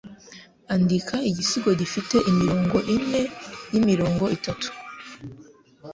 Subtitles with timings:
[0.73, 3.21] Andika igisigo gifite imirongo ine
[3.71, 4.69] y'imirongo itatu.